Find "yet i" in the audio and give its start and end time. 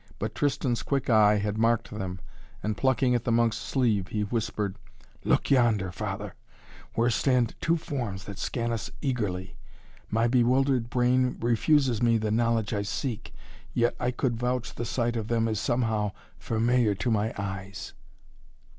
13.75-14.09